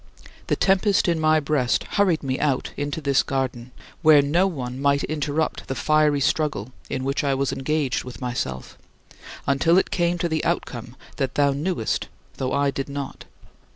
[0.47, 5.03] The tempest in my breast hurried me out into this garden, where no one might
[5.03, 8.79] interrupt the fiery struggle in which I was engaged with myself,
[9.45, 13.25] until it came to the outcome that thou knewest though I did not.